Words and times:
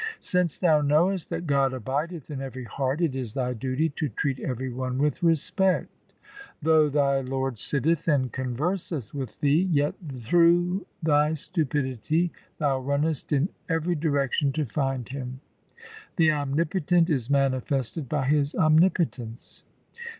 Since 0.19 0.57
thou 0.57 0.81
knowest 0.81 1.29
that 1.29 1.45
God 1.45 1.73
abideth 1.73 2.31
in 2.31 2.41
every 2.41 2.63
heart, 2.63 3.01
It 3.01 3.15
is 3.15 3.35
thy 3.35 3.53
duty 3.53 3.87
to 3.89 4.09
treat 4.09 4.39
every 4.39 4.73
one 4.73 4.97
with 4.97 5.21
respect. 5.21 6.15
Though 6.59 6.89
thy 6.89 7.19
Lord 7.21 7.59
sitteth 7.59 8.07
and 8.07 8.31
converseth 8.31 9.13
with 9.13 9.39
thee, 9.41 9.67
Yet 9.71 9.93
through 10.19 10.87
thy 11.03 11.35
stupidity 11.35 12.31
thou 12.57 12.79
runnest 12.79 13.31
in 13.31 13.49
every 13.69 13.93
direction 13.93 14.51
to 14.53 14.65
find 14.65 15.07
Him. 15.07 15.39
1 16.15 16.15
The 16.15 16.31
Omnipotent 16.31 17.11
is 17.11 17.29
manifested 17.29 18.09
by 18.09 18.25
His 18.25 18.55
omnipotence. 18.55 19.65